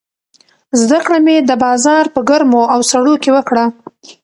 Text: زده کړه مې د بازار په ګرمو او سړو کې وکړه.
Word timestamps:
زده 0.81 0.99
کړه 1.05 1.19
مې 1.25 1.35
د 1.41 1.51
بازار 1.63 2.03
په 2.13 2.19
ګرمو 2.29 2.61
او 2.73 2.79
سړو 2.91 3.15
کې 3.23 3.29
وکړه. 3.37 3.63